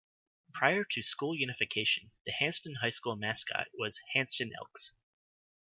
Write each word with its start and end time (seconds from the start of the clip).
Prior 0.51 0.83
to 0.83 1.03
school 1.03 1.35
unification, 1.37 2.09
the 2.25 2.31
Hanston 2.31 2.73
High 2.81 2.89
School 2.89 3.15
mascot 3.17 3.67
was 3.77 3.99
Hanston 4.15 4.49
Elks. 4.57 4.93